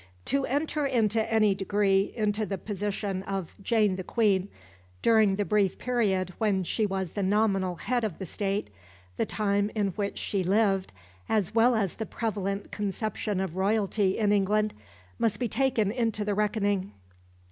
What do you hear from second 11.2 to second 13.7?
as well as the prevalent conception of